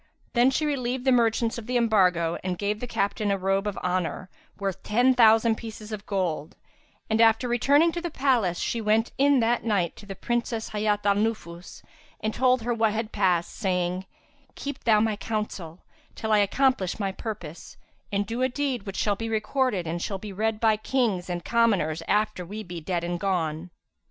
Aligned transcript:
Then 0.33 0.49
she 0.49 0.65
relieved 0.65 1.05
the 1.05 1.11
merchants 1.11 1.59
of 1.59 1.67
the 1.67 1.77
embargo 1.77 2.35
and 2.43 2.57
gave 2.57 2.79
the 2.79 2.87
captain 2.87 3.29
a 3.29 3.37
robe 3.37 3.67
of 3.67 3.77
honour 3.83 4.31
worth 4.57 4.81
ten 4.81 5.13
thousand 5.13 5.57
pieces 5.57 5.91
of 5.91 6.07
gold; 6.07 6.55
and, 7.07 7.21
after 7.21 7.47
returning 7.47 7.91
to 7.91 8.01
the 8.01 8.09
palace, 8.09 8.57
she 8.57 8.81
went 8.81 9.11
in 9.19 9.41
that 9.41 9.63
night 9.63 9.95
to 9.97 10.07
the 10.07 10.15
Princess 10.15 10.69
Hayat 10.69 11.05
al 11.05 11.13
Nufus 11.13 11.83
and 12.19 12.33
told 12.33 12.63
her 12.63 12.73
what 12.73 12.93
had 12.93 13.11
passed, 13.11 13.55
saying, 13.55 14.07
"Keep 14.55 14.85
thou 14.85 14.99
my 15.01 15.15
counsel, 15.15 15.83
till 16.15 16.31
I 16.31 16.39
accomplish 16.39 16.99
my 16.99 17.11
purpose, 17.11 17.77
and 18.11 18.25
do 18.25 18.41
a 18.41 18.49
deed 18.49 18.87
which 18.87 18.97
shall 18.97 19.15
be 19.15 19.29
recorded 19.29 19.85
and 19.85 20.01
shall 20.01 20.17
be 20.17 20.33
read 20.33 20.59
by 20.59 20.77
Kings 20.77 21.29
and 21.29 21.45
commoners 21.45 22.01
after 22.07 22.43
we 22.43 22.63
be 22.63 22.81
dead 22.81 23.03
and 23.03 23.19
gone." 23.19 23.69